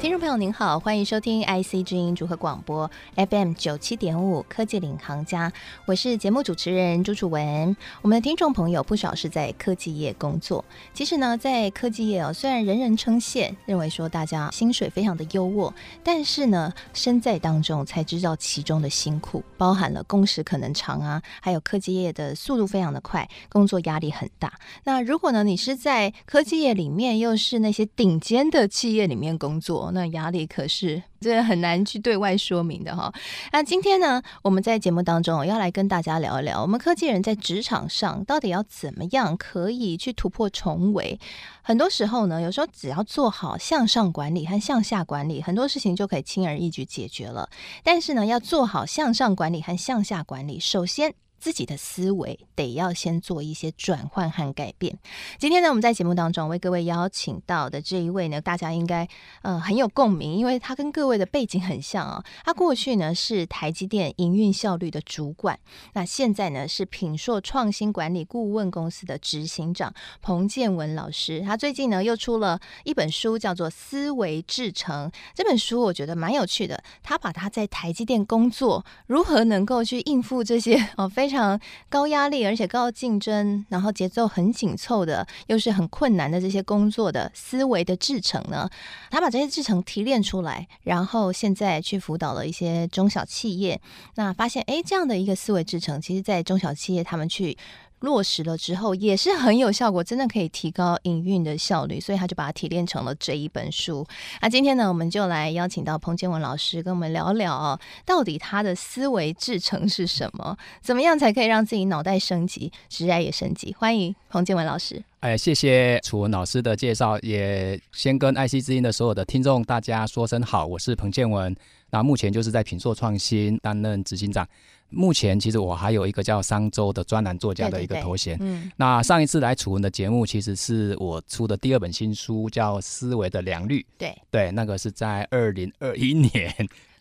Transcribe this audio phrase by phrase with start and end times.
[0.00, 5.52] 听众朋友您好，欢迎收听 IC 之音组合广播 FM 九七点五科技领航家，
[5.86, 7.76] 我是节目主持人朱楚文。
[8.00, 15.72] 我们的听众朋友不少是在科技业工作，其实呢，在科技业哦，虽然人人称羡，认为说大家薪水非常的优渥，
[16.04, 24.52] 但是呢，身在当中才知道其中的辛苦，包含了工时可能长啊，还有科技业的速度非常的快，工作压力很大。
[24.84, 29.87] 那如果呢，你是在科技业里面，又是那些顶尖的企业里面工作。
[29.92, 33.12] 那压力可是真的很难去对外说明的哈。
[33.52, 41.18] 那今天呢，我们在节目当中要来跟大家聊一聊，我们科技人在职场上到底要怎么样可以去突破重围。
[41.62, 47.48] 很多时候呢，有时候只要做好向上管理和向下管理，很多事情就可以轻而易举解决了。
[47.82, 54.98] 但是呢，要做好向上管理和向下管理，首先，自己的思维得要先做一些转换和改变。
[55.38, 59.08] 今天呢，我们在节目当中为各位邀请到的这一位呢，大家应该
[59.42, 65.56] 呃很有共鸣，因为他跟各位的背景很像啊、他过去呢是台积电营运效率的主管，
[65.92, 71.40] 那现在呢是品硕创新管理顾问公司的执行长彭建文老师。
[71.42, 75.08] 他最近呢又出了一本书，叫做《思维制成》。
[75.36, 81.27] 这本书我觉得蛮有趣的，他把他在台积电工作如何能够去应付这些哦非。
[81.28, 81.60] 非常
[81.90, 88.66] 高压力，而且高竞争，然后节奏很紧凑的，又是很困难的这些工作的思维的制程呢，
[89.10, 93.78] 他把这些制程提炼出来，然后现在去辅导了一些中小企业，
[94.14, 97.58] 那发现哎，这样的一个思维制程，其实在中小企业他们去。
[98.00, 104.06] 落实了之后也是很有效果，真的可以提高营运的效率，所以他就把它提炼成了这一本书。
[104.40, 110.56] 那今天呢，我们就来邀请到彭建文老师跟我们聊聊，到底他的思维制程是什么？
[110.80, 113.74] 怎么样才可以让自己脑袋升级，职业也升级？
[113.78, 115.02] 欢迎彭建文老师。
[115.20, 121.56] 哎，谢谢楚文老师的介绍，也先跟爱惜之音的所有的听众大家说声好，我是彭建文。
[121.90, 124.46] 那目前就是在品硕创新担任执行长。
[124.90, 128.38] 目前其实我还有一个叫商周的专栏作家的一个头衔。
[128.40, 133.80] 嗯，那上一次来楚文的节目，其实是我出的第二本新书，叫《思维的良率》。
[133.98, 136.54] 对对，那个是在二零二一年。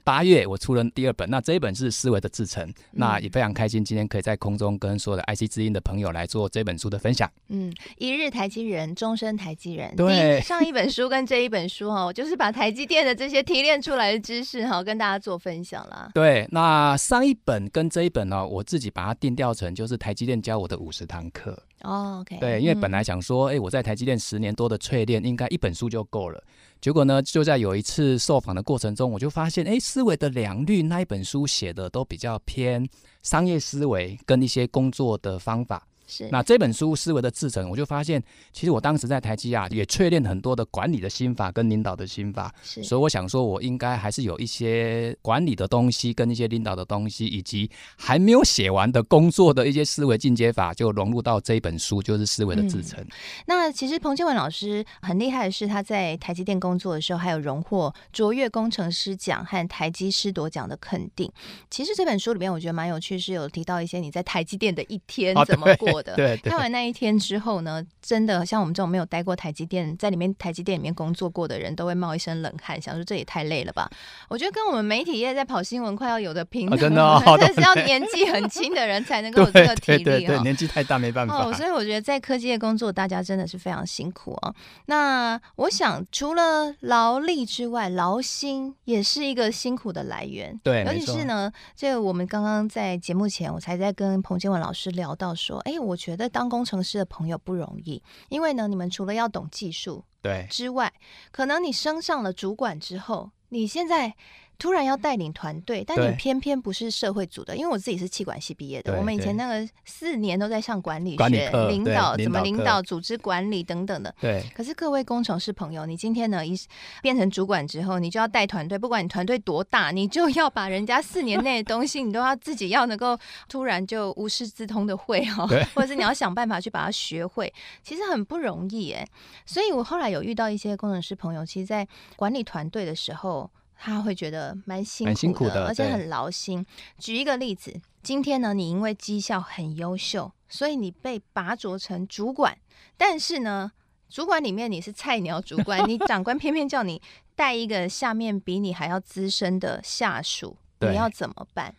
[0.08, 7.30] 八月我出了第二本，那这一本是思维的制程，嗯，那也非常开心今天可以在空中跟所有的 IC 之音的朋友来做这本书的分享。
[7.50, 9.94] 嗯，一日台积人，终身台积人。
[9.98, 16.10] 对，上一本书跟这一本书哈，我就是把台积电的这些提炼出来的知识哈，跟大家做分享啦。
[16.14, 21.62] 对，那上一本跟这一本呢，我自己把它定调成就是台积电教我的五十堂课。
[21.82, 22.24] 哦。
[22.40, 26.42] 对，因为本来想说，哎、嗯，我在台积电十年多的淬炼，应该一本书就够了。
[26.80, 32.88] 结果呢，就在有一次受访的过程中，我就发现，哎，思维的良率那一本书写的都比较偏
[33.24, 35.86] 商业思维跟一些工作的方法。
[36.08, 42.54] 是，那这本书思维的制成，我就发现，其实我当时在台积啊，也淬炼很多的管理的心法跟领导的心法。
[42.64, 53.00] 是，所以我想说，我应该还是有一些管理的东西，跟一些领导的东西，以及还没有写完的工作的一些思维进阶法，就融入到这一本书，就是思维的制成。
[53.02, 53.08] 嗯。
[53.48, 61.30] 那其实彭建文老师很厉害的是，他在台积电工作的时候，还有荣获卓越工程师奖和台积师铎奖的肯定。
[61.70, 65.97] 其实这本书里面，我觉得蛮有趣，是有提到一些你在台积电的一天怎么过。
[66.02, 73.90] 的对，看完那一天之后呢，真的像我们这种没有待过台积电，在里面台积电里面工作过的人都会冒一身冷汗，想说这也太累了吧？
[74.30, 81.46] 我觉得跟我们媒体业在跑新闻快要有的拼，真的，哦， 这是要年纪很轻的人才能够 有这个体力，对对对，年纪太大没办法。
[81.46, 84.54] 哦，所以我觉得在科技业工作，大家真的是非常辛苦哦。
[84.86, 90.60] 那我想，除了劳力之外，劳心也是一个辛苦的来源。
[90.64, 100.92] 对，尤其是呢，这个我们刚刚在节目前，我才在跟彭建文老师聊到说，哎，我觉得当工程师的朋友不容易，因为呢，你们除了要懂技术对之外，
[101.32, 104.16] 可能你升上了主管之后，你现在。
[104.60, 108.98] 突然要带领团队，但你偏偏不是社会组的，因为我自己是气管系毕业的。
[108.98, 114.14] 我们以前那个四年都在上管理学、理领导怎么领导、组织管理等等的。
[114.20, 114.44] 对。
[114.56, 116.58] 可是各位工程师朋友，你今天呢一
[117.02, 123.18] 变成主管之后，你就要带团队，不管你团队多大，你就要把人家四年内的东西，你都要自己要能够
[123.48, 127.54] 突然就无师自通的会哦， 或者是你要想办法去把它学会，
[127.84, 129.08] 其实很不容易哎。
[129.46, 133.50] 所以我后来有遇到一些工程师朋友，其实，在管理团队的时候。
[133.80, 136.66] 他会觉得蛮辛苦的，辛苦的，而且很劳心。
[136.98, 142.58] 举一个例子，今天呢，你因为绩效很优秀，所以你被拔擢成主管，
[142.98, 143.72] 但是呢，
[144.10, 147.02] 主管里面你是菜鸟主管， 你长官偏偏叫你
[147.36, 151.76] 带一个下面比你还要资深的下属，你要怎么办？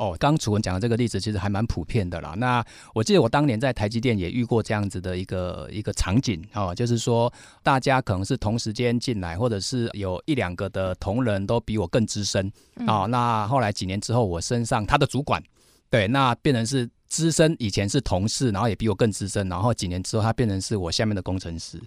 [0.00, 2.32] 哦，刚刚楚文讲的这个例子其实还蛮普遍的啦。
[2.38, 2.64] 那
[2.94, 7.30] 我记得我当年在台积电也遇过这样子的一个一个场景哦，就是说
[7.62, 12.50] 大家可能是同时间进来，或者是有一两个的同仁都比我更资深
[12.86, 13.06] 哦。
[13.08, 15.42] 那后来几年之后，我身上他的主管，
[15.90, 21.78] 对，那变成是资深，以前是同事，然后也比我更资深，然后几年之后他变成是我下面的工程师。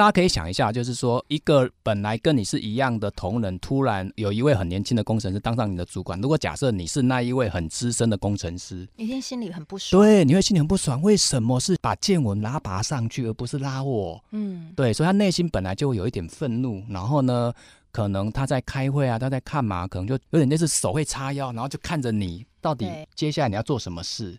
[0.00, 6.18] 大家可以想一下，就是说，一个本来跟你是一样的同仁，突然有一位很年轻的工程师当上你的主管。
[6.22, 10.02] 如果假设你是那一位很资深的工程师，你一定心里很不爽。
[10.02, 11.02] 对，你会心里很不爽。
[11.02, 14.18] 为什么是把建文拉拔上去，而不是拉我？
[14.30, 16.82] 嗯，对，所以他内心本来就会有一点愤怒。
[16.88, 17.52] 然后呢，
[17.92, 19.86] 可能他在开会啊，他在干嘛？
[19.86, 24.30] 可能就有点类似手会叉腰，然后就看着你，到底接下来你要做什么事？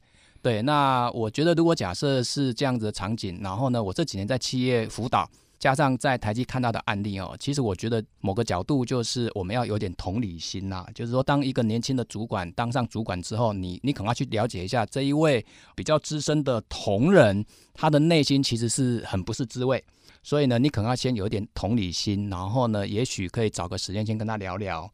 [0.42, 5.30] 对，对，那我觉得，如果假设是这样子的场景，然后呢，我这几年在企业辅导。
[5.62, 19.84] 加上在台积看到的案例哦，其实我觉得某个角度就是我们要有点同理心呐，就是说，当一个年轻的主管当上主管之后，你你可能要去了解一下这一位比较资深的同仁，他的内心其实是很不是滋味，
[20.24, 24.92] 所以呢，你可能要先有点同理心，然后呢，也许可以找个时间先跟他聊聊。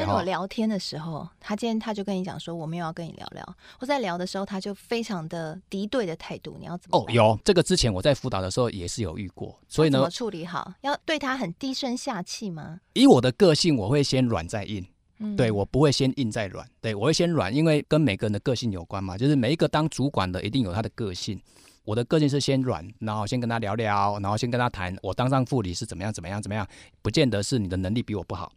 [0.00, 3.56] 跟我聊天的时候，他今天他就跟你讲说，我没有要跟你聊聊。
[3.80, 6.98] 我在聊的时候，他就非常的敌对的态度，你要怎么？
[6.98, 10.72] 哦，有这个之前我在辅导的时候也是有遇过，所以呢，怎么处理好？
[10.80, 12.80] 要对他很低声下气吗？
[12.94, 14.84] 以我的个性，我会先软再硬。
[15.20, 19.16] 嗯，对，我不会先硬再软，对，我会先软，因为跟每个人的个性有关嘛。
[19.16, 21.40] 就是每一个当主管的一定有他的个性，
[21.84, 26.66] 我的个性是先软，然后先跟他聊聊，然后先跟他谈，我当上副理是怎么样怎么样怎么样，
[27.00, 28.52] 不见得是你的能力比我不好。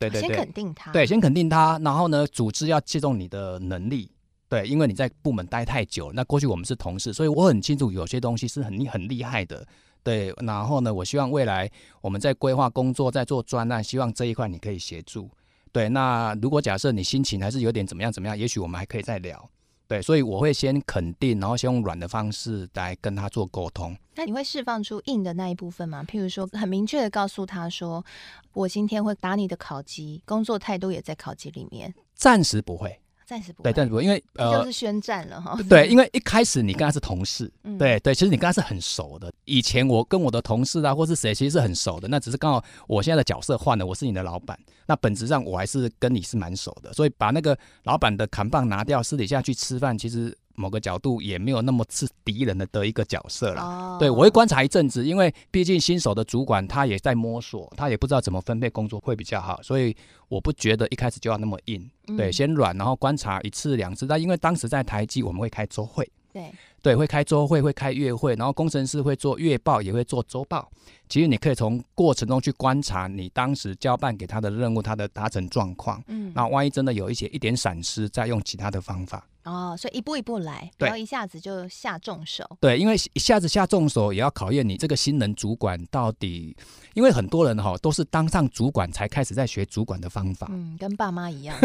[0.00, 4.10] 对对对，先肯定他，对，先肯定他，然后呢，组织要借重你的能力，
[4.48, 9.64] 对，因为你在部门待太久，那过去我们是同事，所以我很清楚有些东西是很很厉害的，
[10.02, 11.70] 对，然后呢，我希望未来
[12.00, 15.30] 我们在规划工作，在做专案，希望这一块你可以协助，
[15.70, 19.50] 对，那如果假设你心情还是有点怎么样怎么样，也许我们还可以再聊。
[19.90, 23.96] 对，所以我会先肯定，然后先用软的方式来跟他做沟通。
[24.14, 26.04] 那你会释放出硬的那一部分吗？
[26.06, 28.04] 譬如说，很明确的告诉他说，
[28.52, 31.92] 我今天会打你的考级，工作态度也在考级里面。
[32.14, 33.00] 暂时不会。
[33.30, 35.56] 暂时不会，对，暂时不会，因为呃，就是宣战了哈。
[35.68, 39.32] 对，因为一开始你跟他是同事，嗯、对对，其实你跟他是很熟的。
[39.44, 42.08] 以前我跟我的同事啊，或是谁，其实是很熟的。
[42.08, 44.58] 那只是刚好我现在的角色换了，我是你的老板。
[44.84, 50.36] 那本质上我还是跟你是蛮熟的，所以把那个老板的扛棒拿掉，私底下去吃饭，其实。
[50.60, 53.62] 某个角度也没有那么是敌人的的一个角色了。
[53.62, 53.98] Oh.
[53.98, 59.96] 对，我会观察一阵子，因为毕竟新手的主管他也在摸索，他也不知道怎么分配工作会比较好，所以
[60.28, 61.90] 我不觉得一开始就要那么硬。
[62.16, 64.06] 对，先软，然后观察一次两次。
[64.06, 66.08] 但因为当时在台积，我们会开周会。
[66.32, 70.70] 对对，会开周会，会开月会，然后工程师会做月报，也会做周报。
[71.08, 76.00] 其实你可以从过程中去观察你当时交办给他的任务，他的达成状况。
[76.06, 79.26] 嗯，那万一真的有一些一点闪失，再用其他的方法。
[79.44, 82.44] 哦，所以一步一步来，不要一下子就下重手。
[82.60, 86.54] 对，因为一下子下重手也要考验你这个新人主管到底，
[86.94, 91.56] 因为很多人哈都是当上主管才开始在学主管的方法，嗯，跟爸妈一样，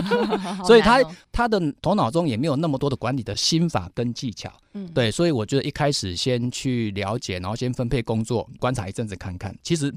[0.66, 4.52] 所以他他的头脑中也没有那么多的管理的心法跟技巧。
[4.74, 9.90] 嗯，对，所以我觉得一开始先去了解，然后先分配工作，观察一阵子看看，其实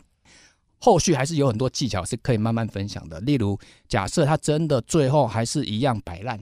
[0.80, 3.20] 后续还是有很多技巧是可以慢慢分享的。
[3.22, 6.40] 例如，假设他真的最后还是一样摆烂。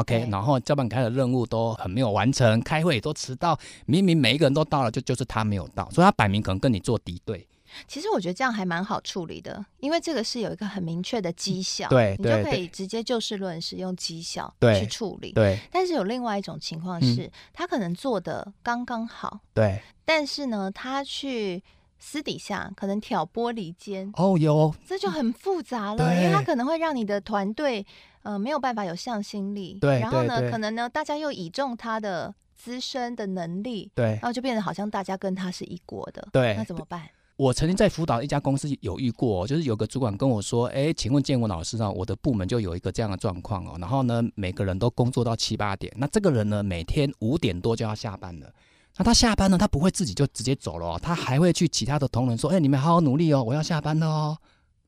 [0.00, 7.46] OK，然后交办开的任务都很没有完成，开会也都迟到，明明每一个人都到了，就就是他没有到，所以他摆明可能跟你做敌对。
[7.86, 15.32] 其实我觉得这样还蛮好处理的，因为这个是有一个很明确的绩效，对，你就可以直接就事论事，用绩效去处理。
[15.32, 21.62] 对，但是有另外一种情况是，嗯、他可能做的刚刚好，对，但是呢，他去
[21.98, 27.84] 私底下可能挑拨离间，哦，有，这就很复杂了，因为他可能会让你的团队。
[28.28, 37.08] 呃，没有办法有向心力，对，然后呢，可能呢，大家又倚重他的资深的能力，对，然后就变得好像大家跟他是一国的，对，那怎么办？
[37.36, 48.52] 我曾经在辅导一家公司有遇过，就是有个主管跟我说，哎，请问建文老师啊，我的部门就有一个这样的状况哦，然后呢，每个人都工作到七八点，那这个人呢，每天五点多就要下班了，
[48.98, 54.36] 那他下班呢，他不会自己就直接走了哦，他还会去其他的同仁说，哎，你们好好努力哦，我要下班了哦。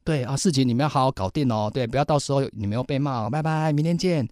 [0.04, 1.70] 对啊，事情你们要好好搞定哦。
[1.72, 3.30] 对，不要到时候你们又被骂哦。
[3.30, 4.28] 拜拜，明天见。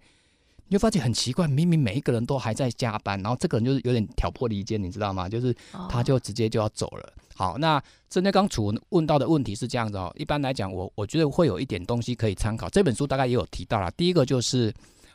[0.70, 5.26] 你就发现很奇怪，明明每一个人都还在加班，然后这个人就是有点挑拨离间，你知道吗？
[5.26, 5.54] 就是
[5.88, 7.12] 他就直接就要走了。
[7.34, 10.12] 好，那针对刚楚文问到的问题是这样子哦。
[10.18, 12.68] 一般来讲，我我觉得会有一点东西可以参考。
[12.68, 13.90] 这本书大概也有提到啦。
[13.96, 14.70] 第一个就是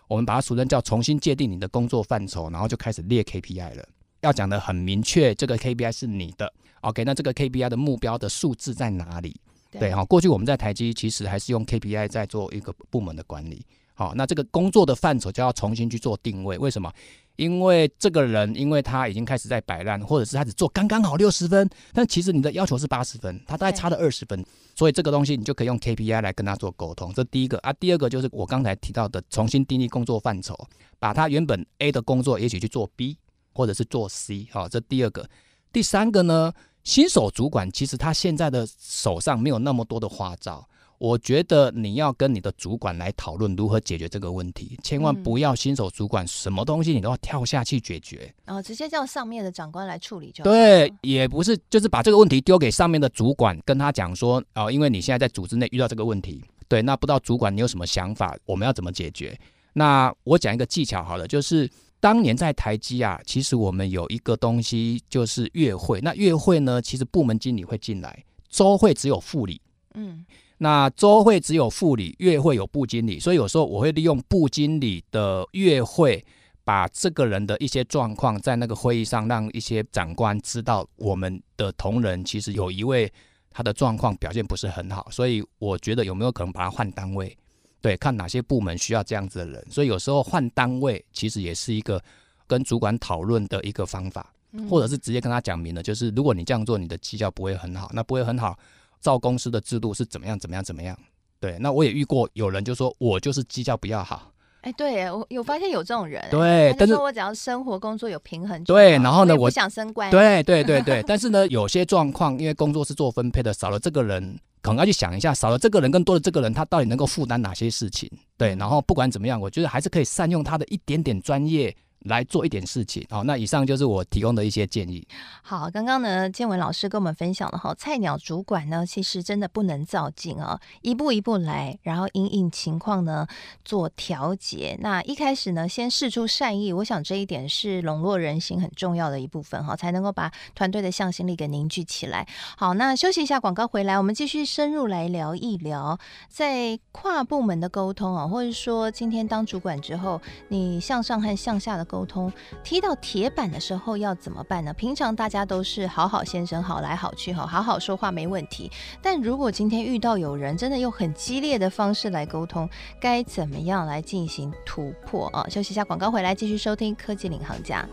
[0.07, 3.85] 我们把它俗称叫重新界定你的工作范畴，然后就开始列 KPI 了。
[4.21, 6.51] 要讲的很明确，这个 KPI 是你的。
[6.81, 9.39] OK，那这个 KPI 的目标的数字在哪里？
[9.79, 13.65] 对，哈，过去我们在台积其实还是用 KPI 在做一个部门的管理。
[13.95, 16.57] 好，那这个工作的范畴就要重新去做定位。
[16.57, 16.91] 为什么？
[17.35, 24.43] 因为这个人，因为他已经开始在摆烂，或者是他只做刚刚好六十分，但其实你的要求是八十分，他大概差了二十分，
[24.75, 27.11] 所以这个东西你就可以用 KPI 来跟他做沟通。
[27.13, 30.55] 这第一个啊，第二个就是我刚才提到的，重新定义工作范畴，
[30.99, 33.17] 把他原本 A 的工作也许去做 B，
[33.53, 34.47] 或者是做 C。
[34.51, 35.27] 好，这第二个。
[35.71, 36.53] 第三个呢，
[36.83, 40.67] 新手主管其实他现在的手上没有那么多的花招。
[40.99, 50.49] 我觉得你要跟你的主管来讨论如何解决这个问题，千万不要新手主管什么东西你都要跳下去解决，然后、哦、直接叫上面的长官来处理就好。
[50.49, 59.37] 对，也不是，就是把这个问题丢给上面的主管，跟他讲说，哦，因为你现在在组织内遇到这个问题，对，那不知道主管你有什么想法，我们要怎么解决？
[59.73, 61.69] 那我讲一个技巧好了，就是
[62.03, 69.61] 当年在台积啊，其实我们有一个东西就是月会，那月会呢，其实部门经理会进来，周会只有副理，
[69.93, 70.25] 嗯。
[70.57, 76.21] 那周会只有副理，月会有部经理，所以有时候我会利用部经理的月会，
[76.65, 83.09] 把这个人的一些状况在那个会议上让一些长官知道，我们的同仁其实有一位
[83.49, 87.37] 他的状况表现不是很好，所以我觉得有没有可能把他换单位？
[87.83, 92.01] 对，看哪些部门需要这样子的人，所以有时候换单位其实也是一个
[92.47, 94.33] 跟主管讨论的一个方法，
[94.69, 98.57] 或者是直接跟他讲明了，就是如果你这样做，你的绩效不会很好，那不会很好。
[99.01, 100.39] 照公司的制度是怎么样？
[100.39, 100.63] 怎么样？
[100.63, 100.97] 怎么样？
[101.41, 104.31] 对，那我也遇过有人就说我就是绩效比较好。
[104.63, 106.25] 哎，对，我有发现有这种人。
[106.31, 108.63] 对，但是我只要生活工作有平衡。
[108.63, 110.09] 对，然后呢，我不想升官。
[110.09, 118.09] 对对对对，但是呢，有些状况因为工作是做分配的，少了这个人，可能要去想一下，少了这个人跟多了这个人，他到底能够负担哪些事情？
[118.37, 121.75] 对，然后不管怎么样，我觉得还是可以善用他的一点点专业。
[122.03, 125.07] 来做一点事情，好，那以上就是我提供的一些建议。
[125.41, 133.25] 好，刚刚呢，建文老师跟我们分享了哈，菜鸟主管呢，其实真的不能躁进啊，一步一步来，然后因应情况呢
[133.63, 134.77] 做调节。
[134.81, 142.27] 那一开始呢，先试出善意，我想这一点是笼络人心很重要的一部分哈，才能够把团队的向心力给凝聚起来。
[142.57, 151.92] 好，那休息一下，广告回来，我们继续深入来聊一聊，在跨部门的沟通啊，或者说今天当主管之后，你向上和向下的。
[151.93, 152.33] 沟通
[152.63, 154.73] 踢到铁板的时候要怎么办呢？
[154.73, 158.71] 平常大家都是好好先生，好来好去，好好好说话没问题。
[158.99, 162.67] 但如果今天遇到有人真的用很激烈的方式来沟通，
[162.99, 165.45] 该怎么样来进行突破啊？
[165.47, 167.87] 休息一下，广告回来继续收听科技领航家。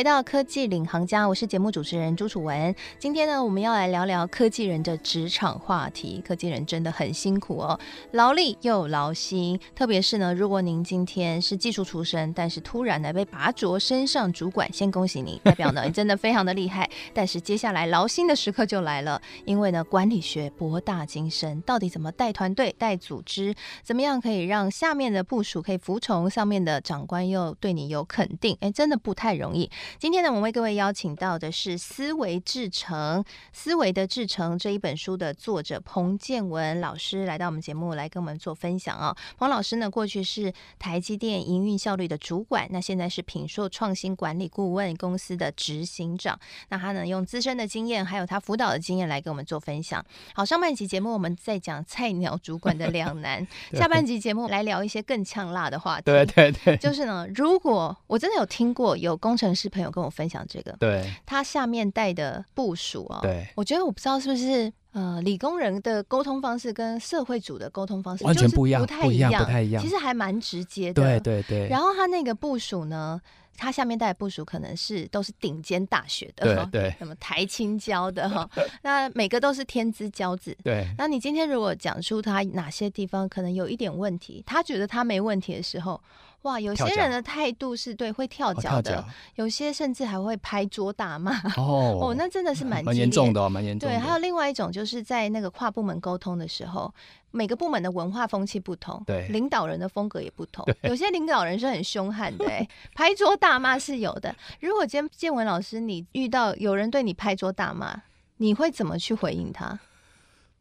[0.00, 2.74] 回到科技领航家，我是节目主持人朱楚文。
[2.98, 6.24] 今天呢，我们要来聊聊科技人的职场话题。
[6.26, 7.78] 科技人真的很辛苦哦，
[8.12, 9.60] 劳力又劳心。
[9.74, 16.88] 特别是呢，如果您今天是技术出身，但是突然呢被拔擢升上主管，先恭喜你，代表呢 你真的非常的厉害。
[17.12, 28.56] 但是接下来劳心的时刻就来了，因为呢管理学博大精深，到底怎么带团队、带组织，怎么样可以让下面的部署可以服从，上面的长官又对你有肯定？
[28.62, 29.70] 哎，真的不太容易。
[29.98, 33.20] 今天呢，我们为各位邀请到的是《思维制成》
[33.52, 39.16] 《思维的制成》这一本书的作者彭建文老师来到我们节目来跟我们做分享啊。
[39.38, 46.38] 彭老师呢，过去是台积电营运效率的主管，那现在是品硕创新管理顾问公司的执行长。
[46.68, 50.04] 那他呢，用自身的经验，还有他辅导的经验来跟我们做分享。
[50.34, 56.04] 好，上半集节目我们在讲菜鸟主管的两难， 下半集节目来聊一些更呛辣的话题。
[56.06, 59.60] 对对对，就是呢，如果我真的有听过有工程师。
[59.60, 71.68] 是朋友跟我分享这个，对，他下面带的部署啊，对，我觉得我不知道是不是呃，理工人的沟通方式跟社会组的沟通方式完全不一样，不太一样，不太一样，其实还蛮直接的，对对对。
[71.68, 73.20] 然后他那个部署呢，
[73.56, 78.50] 他下面带的部署可能是都是顶尖大学的，对对，什么台青交的哈，
[78.82, 80.88] 那每个都是天之骄子，对。
[80.98, 86.00] 那你今天如果讲出他哪些地方可能有一点问题，他觉得他没问题的时候。
[86.42, 89.04] 哇，有些人的态度是对会跳脚的，哦、
[89.34, 91.36] 有些甚至还会拍桌大骂。
[91.56, 93.94] 哦哦，那真的是蛮蛮严重的，蛮严重的。
[93.94, 96.92] 对，还有另外一种，就是在那个跨部门沟通的时候，
[97.30, 100.66] 每个部门的文化风气不同，对，领导人的风格也不同。
[100.82, 102.46] 有些领导人是很凶悍的，
[102.94, 104.34] 拍桌大骂是有的。
[104.60, 108.00] 如果今天建文老师你遇到有人对你拍桌大骂，
[108.38, 109.78] 你会怎么去回应他？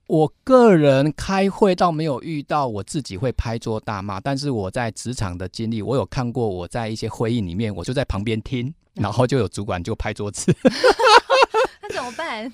[0.09, 10.51] 我个人开会倒没有遇到我自己会拍桌大骂，但是我在职场的经历，我有看过我在一些会议里面，我就在旁边听，然后就有主管就拍桌子。
[11.83, 12.51] 那怎么办？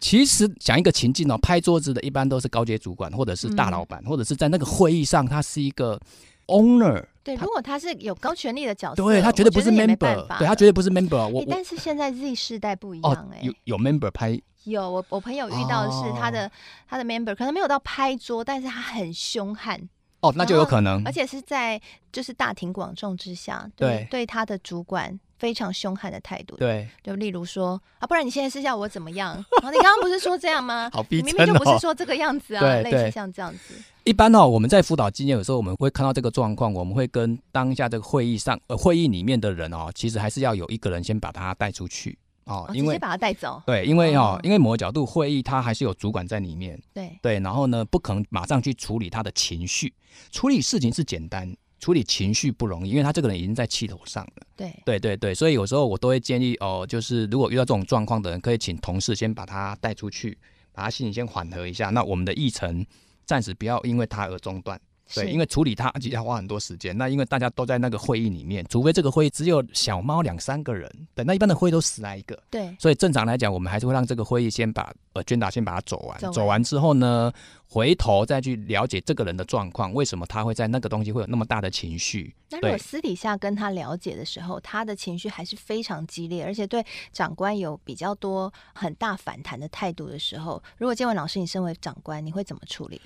[0.00, 6.00] 其实讲一个情境哦，拍桌子的一般都是高阶主管或者是大老板，嗯、或者是在那个会议上，他是一个
[6.48, 7.04] owner。
[7.22, 11.28] 对，如果他是有高权力的角色，对他绝对不是 member，对他绝对不是 member。
[11.28, 16.50] 我但是现在 Z 世代不一样哎、欸哦，有有 member 拍，有我我朋友遇到的是他的、哦、
[16.88, 19.88] 他的 member 可能没有到拍桌，但是他很凶悍。
[20.20, 29.34] 哦，那就有可能，而且是在就是大庭广众之下，对对，对他的主管非常凶悍的态度，对，就例如说啊，不然你现在是要我怎么样？
[29.62, 30.90] 然后你刚刚不是说这样吗？
[30.92, 33.74] 好逼真哦，你明明就不是说这个样子啊， 类似像这样子。
[34.04, 42.18] 一般哦，我们在辅导经验有时候我们会看到这个状况，我们会跟当下这个会议上呃会议里面的人哦，其实还是要有一个人先把他带出去。
[42.44, 43.62] 哦，因为直接把他带走。
[43.66, 46.80] 对，因为哦，因为某个角度会议，他还是有主管在里面。
[46.94, 49.92] 对对，然后呢，不可能马上去处理他的情绪。
[50.32, 54.46] 处理事情是简单，处理情绪不容易，因为他这个人已经在气头上了。
[54.56, 60.36] 对对对对，所以有时候我都会建议哦，就是如果遇到这种状况的人，可以请同事先把他带出去，
[60.72, 61.90] 把他心情先缓和一下。
[61.90, 62.84] 那我们的议程
[63.24, 64.80] 暂时不要因为他而中断。
[65.14, 66.96] 对，因为处理它其实要花很多时间。
[66.96, 72.38] 那因为大家都在那个会议里面，除非这个会议只有小猫两三个人，对，那一般的会议都十来个。
[72.50, 77.32] 对，所以正常来讲，我们还是会让这个会议先把呃 agenda 先把它，走完，走完之后呢，
[77.66, 82.34] 回头再去了解这个人的状况，为什么他会在那个东西会有那么大的情绪。
[82.50, 93.00] 那如果私底下跟他了解的时候，他的情绪还是非常激烈，而且对长官有比较多很大反弹的态度的时候，如果建文老师，你身为长官，你会怎么处理？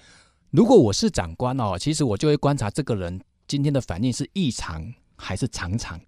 [0.53, 3.19] 如果我是长官哦，其实我就会观察这个人
[3.49, 5.99] 今天的反应是异常还是常常。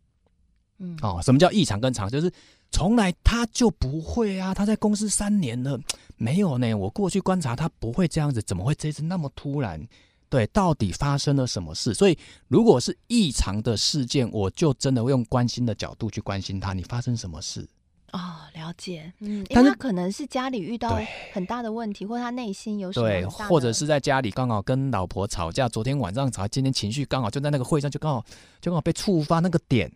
[0.78, 2.10] 嗯，哦，什么叫异常跟常？
[2.10, 2.30] 就是
[2.70, 5.80] 从来他就不会啊，他在公司三年了，
[6.18, 6.74] 没有呢。
[6.74, 9.82] 我过去观察他不会这样子，怎么会这次那么突然？
[10.28, 11.94] 对，到底发生了什么事？
[11.94, 17.66] 所以如果是异常的事件，我就真的会用关心的角度去关心他，你发生什么事？
[18.14, 20.96] 哦，了解，嗯，因为他可能是家里遇到
[21.32, 28.24] 很大的问题，或他内心有什么对，或者是在家里刚好跟老婆吵架，昨天晚上吵，今天情绪刚好就在那个会上就刚好
[28.60, 29.90] 就刚好被触发那个点，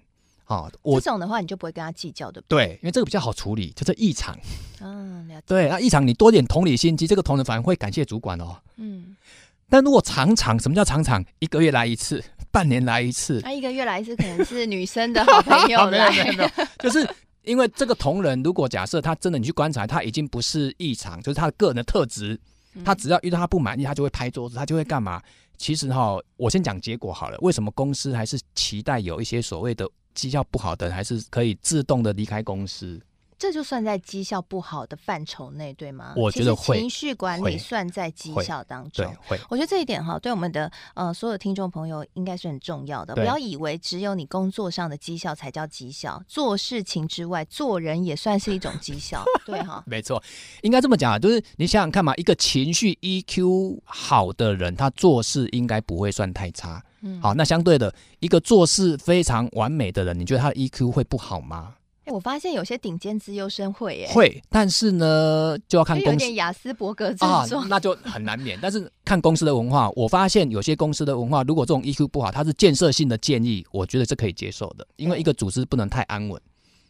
[0.47, 4.37] 啊，我这种的话你就不会跟他计较的，对，因为这个比较好处理，就是异常，
[4.81, 9.17] 嗯，了解，对，那异常你多点同理心，其实这个同仁反而会感谢主管哦，嗯，
[9.71, 11.25] 但如果常常，什么叫常常？
[11.39, 17.09] 一个月来一次，半年来一次，那、啊、一个月来一次可能是女生的好朋友 来，没有没有没有，就是。
[17.49, 22.39] 因为这个同仁，如果假设他真的你去观察，他已经不是异常，就是他的个人的特质，
[22.84, 25.23] 他只要遇到他不满意，他就会拍桌子，他就会干嘛？
[25.56, 27.39] 其实哈，我先讲结果好了。
[27.41, 33.00] 为什么公司还是期待有一些所谓的绩效不好的，还是可以自动的离开公司？
[33.39, 36.13] 这就算在绩效不好的范畴内，对吗？
[36.17, 36.79] 我觉得会。
[36.79, 39.07] 情绪管理算在绩效当中。
[39.27, 39.39] 会。
[39.49, 43.15] 我觉得这一点哈，对我们的呃所有听众朋友应该是很重要的。
[43.15, 49.23] 不要以为只有你工作上的绩效才叫绩效，做事情之外，做人也算是一种绩效。
[49.47, 49.85] 对哈。
[49.87, 50.21] 没错，
[50.63, 56.83] 应该这么讲，就是你想想看嘛，一个情绪 EQ 好的人，他做事应该不会算太差。
[57.03, 57.21] 嗯。
[57.23, 61.75] 好，那相对的，一个做事非常完美的人，你觉得他的 EQ 会不好吗？
[62.10, 68.58] 我发现有些顶尖资优生会耶，会，但是呢，就要看公司，有点亚斯伯格症状，啊，那就很难免。
[68.60, 74.86] 但是看公司的文化，我发现有些公司的文化，如果这种 EQ 不好，它是建设性的建议，我觉得是可以接受的。
[74.97, 76.40] 因为一个组织不能太安稳，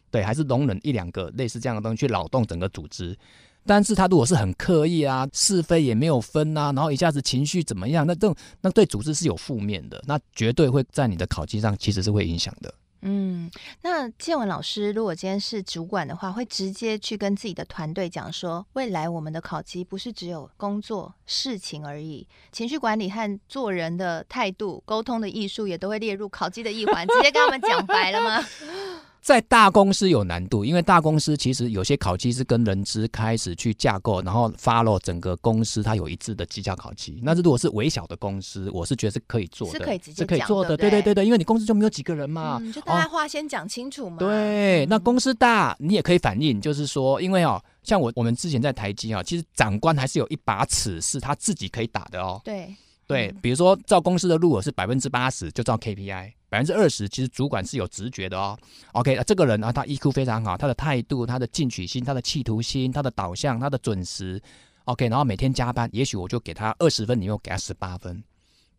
[0.09, 3.17] 对，还是容忍一两个类似这样的东西去扰动整个组织。
[3.65, 12.73] 但是他如果是很刻意啊，是非也没有分啊，然后一下子情绪怎么样，那这种那对组织是有负面的，那绝对会在你的考绩上其实是会影响的。
[13.01, 13.49] 嗯，
[13.81, 28.45] 那建文老师如果今天是主管的话，会直接去跟自己的团队讲说，未来我们的考级不是只有工作事情而已，情绪管理和做人的态度、沟通的艺术也都会列入考级的一环，直接跟他们讲白了吗？
[29.29, 37.19] 在大公司有难度，因为大公司其实有些考绩是跟人资开始去架构，然后 follow 整个公司它有一致的绩效考绩。
[37.21, 44.15] 那如果是微小的公司，我是觉得是可以做的，是可以直接是可以做的，对对对对，因为你公司就没有几个人嘛，嗯、就大家话先讲清楚嘛。
[44.15, 52.41] 哦、对，那公司大，你也可以反映，就是说，因为哦，像我我们之前在台积啊，其实长官还是有一把尺是他自己可以打的哦。
[52.43, 56.31] 对对，比如说照公司的路，是百分之八十就照 KPI。
[56.49, 58.57] 百分之二十，其实主管是有直觉的哦。
[58.93, 64.41] OK，这个人啊，他 EQ 非常好，他的态度、他的进取心、他的企图心、他的导向、他的准时。
[64.85, 68.23] OK，然后每天加班，也许我就给他二十分，你又给他十八分。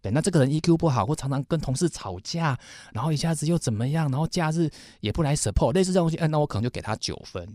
[0.03, 2.59] 对，那这个人 EQ 不好，或常常跟同事吵架，
[2.93, 4.69] 然后一下子又怎么样，然后假日
[5.01, 7.47] 也不来 support，类似这种东西，嗯，那我可能就给他九分。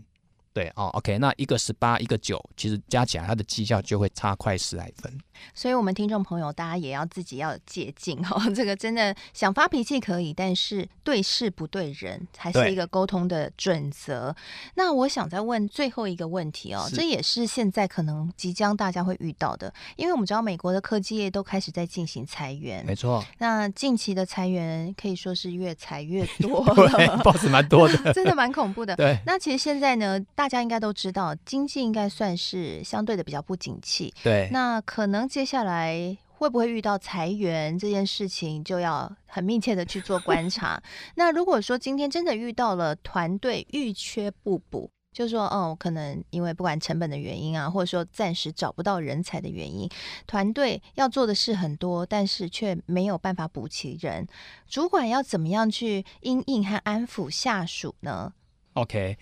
[0.54, 5.12] 对哦，OK，那一个十八，一个九，其实加起来他的绩效就会差快十来分。
[5.54, 8.42] 所以，我们听众朋友，大家也要自己要戒禁哦。
[8.54, 14.34] 这个真的想发脾气可以，但是对事不对人，才是一个沟通的准则。
[14.74, 23.24] 那我想再问最后一个问题哦，这也是现在可能即将大家会遇到的，因为我们知道美国的科技业都开始在进行裁员，没错。
[23.38, 28.96] 那近期的裁员可以说是越裁越 多了， 对，boss 蛮多的，真的蛮恐怖的。
[28.96, 29.18] 对。
[29.26, 34.12] 那其实现在呢，大家应该都知道，经济应该算是相对的比较不景气。
[34.22, 34.48] 对。
[34.52, 40.82] 那可能接下来会不会遇到裁员这件事情，就要很密切的去做观察。
[41.16, 49.88] 那如果说今天真的遇到了团队遇缺不补，就是说，哦，可能因为不管成本的原因啊，或者说暂时找不到人才的原因，
[50.26, 54.26] 团队要做的事很多，但是却没有办法补齐人，
[54.68, 58.34] 主管要怎么样去因应和安抚下属呢
[58.74, 59.16] ？OK。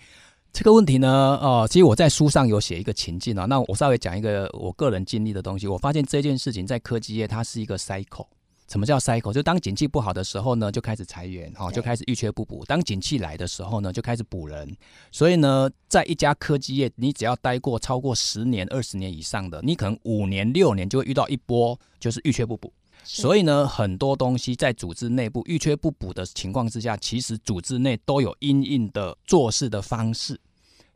[0.55, 5.67] 这个问题呢，哦，其实我在书上有写一个情境啊，那我稍微讲一个我个人经历的东西。
[5.67, 8.25] 我发现这件事情在科技业它是一个 cycle。
[8.69, 9.33] 什么叫 cycle？
[9.33, 14.73] 就当景气不好的时候呢，就开始裁员，哈，就开始遇缺不补；当景气来的时候呢，就开始补人。
[15.11, 22.71] 所以呢，在一家科技业，你只要待过超过十年、二十年以上的，你可能五年、六年就会遇到一波，就是遇缺不补。
[23.05, 30.39] 所以呢，很多东西在组织内部欲缺不补的情况之下，其实组织内都有因应的做事的方式。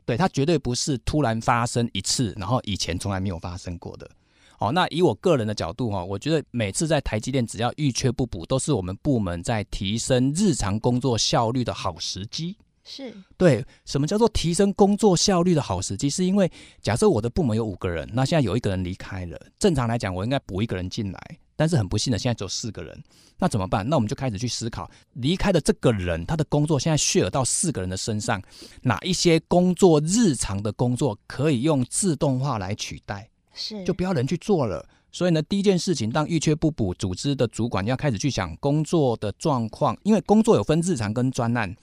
[0.04, 4.10] 对，它绝对不是突然发生一次，然后以前从来没有发生过的。
[4.58, 12.56] 哦，那以我个人的角度哈，我觉得每次在台积电只要欲缺不补，都是我们部门在提升日常工作效率的好时机。
[12.82, 16.10] 是对，什么叫做提升工作效率的好时机？
[16.10, 16.50] 是因为
[16.82, 21.38] 假设我的部门有五个人，那现在有一个人离开了，正常来讲我应该补一个人进来。
[21.60, 23.04] 但是很不幸的，现在只有四个人，
[23.38, 23.86] 那怎么办？
[23.86, 28.42] 那我们就开始去思考，离开的这个人，他的工作现在 share 到四个人的身上，
[28.80, 33.28] 哪一些工作日常的工作可以用自动化来取代？
[33.52, 34.88] 是，就不要人去做了。
[35.12, 41.76] 所以呢，第一件事情，当预缺不补，组织的主管要开始去想工作的状况，因为工作有分日常跟专案，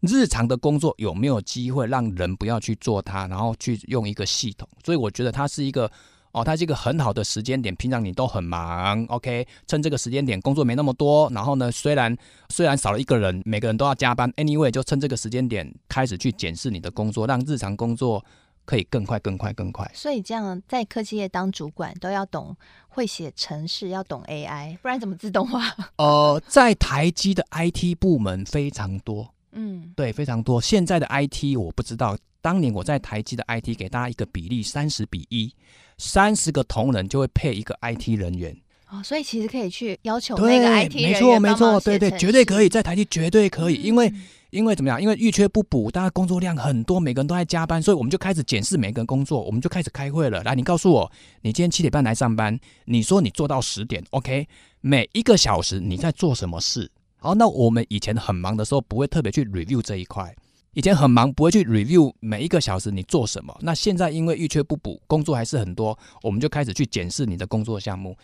[0.00, 4.68] 日常的工作有没有机会让人不要去做它，然后去用一个系统？
[4.84, 5.88] 所以我觉得它是一个。
[6.34, 12.14] 哦，它是一个很好的时间点，平常你都很忙，OK，趁这个时间点工作没那么多，然后呢，虽然
[12.48, 18.24] 虽然少了一个人，每个人都要加班，anyway，就趁这个时间点开始去检视你的工作，让日常工作
[18.64, 19.88] 可以更快、更快、更快。
[19.94, 22.56] 所以这样在科技业当主管都要懂
[22.88, 25.62] 会写程式，要懂 AI，不然怎么自动化？
[25.98, 30.60] 呃，在台积的 IT 部门非常多，嗯，对，非常多。
[30.60, 35.50] 现在的 IT 我不知道，当年我在台积的 IT 给大家一个比例，三十比一。
[35.96, 38.54] 三十个同仁就会配一个 IT 人员
[38.90, 44.12] 哦，所以其实可以去要求那个 IT 人员，没错没错，对对，绝对可以，在台积绝对可以，因为
[44.50, 45.00] 因为怎么样？
[45.00, 50.42] 因为预缺不补，大家工作量很多，每个人都在加班，所以我们就开始检视每个人工作，我们就开始开会了。
[50.42, 54.46] 来，你告诉我，你今天七点半来上班，你说你做到十点，OK？
[54.80, 56.90] 每一个小时你在做什么事？
[57.18, 60.34] 好，那我们以前很忙的时候，不会特别去 review 这一块。
[60.74, 63.56] 以前很忙，不会去 review 每一个小时你做什么。
[63.60, 68.16] 那现在因为遇缺不补，工作还是很多，我们就开始去检视你的工作项目。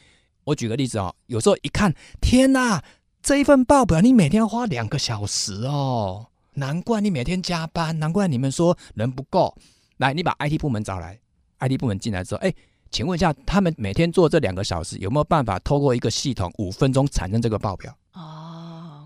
[0.45, 2.83] 我举个例子哦，有时候一看，天哪，
[3.23, 9.55] 这一份报表你每天要花两个小时哦，难怪你每天加班，难怪你们说人不够。
[9.99, 11.19] 来，你把 IT 部门找来
[11.61, 12.53] ，IT 部门进来之后，哎，
[12.91, 17.95] 请问一下，他们每天做这两个小时，有没有办法透过一个系统，五分钟产生这个报表？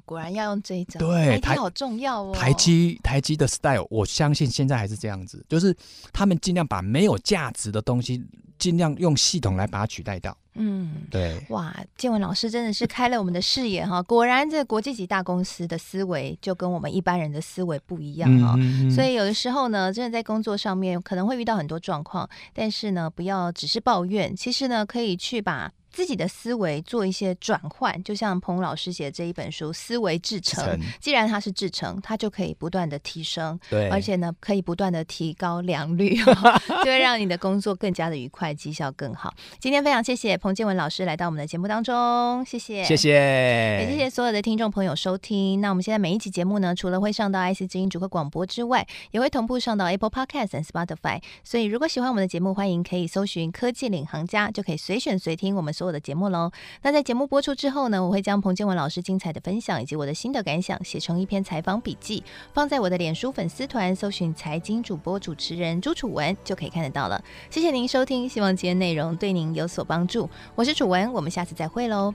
[0.05, 0.07] 哦。
[0.07, 2.33] 果然要用这一招，对，台积好重要哦。
[2.35, 5.75] 台积台积的 style，我相信现在还是这样子，就是
[6.12, 8.23] 他们尽量把没有价值的东西，
[8.59, 10.37] 尽量用系统来把它取代掉。
[10.57, 11.45] 嗯，对。
[11.49, 14.01] 哇，建文老师真的是开了我们的视野哈！
[14.03, 18.55] 果然，这个国际级大公司的思维就跟我们一般人的思维不一样哈。
[18.59, 18.90] 嗯嗯嗯。
[18.93, 25.73] 所以有的时候呢，真的在工作上面可能会遇到很多状况，但是呢，不要只是抱怨，其实呢，可以去把。
[25.94, 30.64] 自己的思维做一些转换，就像彭老师写的这一本书《思维制成》，
[31.00, 36.35] 既然它是制成，它就可以不断的提升，对，而且呢，可以不断的提高良率，哦，
[36.83, 39.33] 就会让你的工作更加的愉快，绩效更好。
[39.61, 45.61] 今天非常谢谢彭建文老师来到我们的节目当中，谢谢，谢谢，也谢谢所有的听众朋友收听。
[45.61, 51.22] 那我们现在每一集节目呢，除了会上到 IC 之音主客广播之外，也会同步上到 Apple Podcast 和 Spotify。
[51.44, 55.84] 所以如果喜欢我们的节目，欢迎可以搜寻“科技领航家”，就可以随选随听我们所。
[55.85, 56.51] 我的节目喽。
[56.83, 67.23] 那在节目播出之后呢，我会将彭建文老师精彩的分享以及我的新的感想写成一篇采访笔记，放在我的脸书粉丝团，搜寻财经主播主持人朱楚文就可以看得到了。
[67.51, 70.29] 谢谢您收听，希望今天内容对您有所帮助。
[70.55, 72.14] 我是楚文，我们下次再会喽。